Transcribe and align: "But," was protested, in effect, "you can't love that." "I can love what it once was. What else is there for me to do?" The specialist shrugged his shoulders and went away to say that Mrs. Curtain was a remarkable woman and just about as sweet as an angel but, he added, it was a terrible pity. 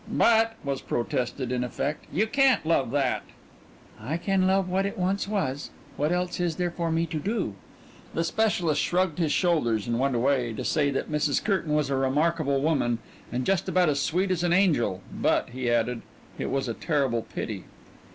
"But," 0.11 0.55
was 0.63 0.81
protested, 0.81 1.51
in 1.51 1.63
effect, 1.63 2.07
"you 2.11 2.25
can't 2.25 2.65
love 2.65 2.89
that." 2.89 3.21
"I 3.99 4.17
can 4.17 4.47
love 4.47 4.67
what 4.67 4.87
it 4.87 4.97
once 4.97 5.27
was. 5.27 5.69
What 5.95 6.11
else 6.11 6.39
is 6.39 6.55
there 6.55 6.71
for 6.71 6.91
me 6.91 7.05
to 7.05 7.19
do?" 7.19 7.53
The 8.15 8.23
specialist 8.23 8.81
shrugged 8.81 9.19
his 9.19 9.31
shoulders 9.31 9.85
and 9.85 9.99
went 9.99 10.15
away 10.15 10.53
to 10.53 10.65
say 10.65 10.89
that 10.89 11.11
Mrs. 11.11 11.43
Curtain 11.43 11.75
was 11.75 11.91
a 11.91 11.95
remarkable 11.95 12.61
woman 12.63 12.97
and 13.31 13.45
just 13.45 13.69
about 13.69 13.89
as 13.89 13.99
sweet 13.99 14.31
as 14.31 14.43
an 14.43 14.53
angel 14.53 15.01
but, 15.13 15.51
he 15.51 15.69
added, 15.69 16.01
it 16.39 16.49
was 16.49 16.67
a 16.67 16.73
terrible 16.73 17.21
pity. 17.21 17.65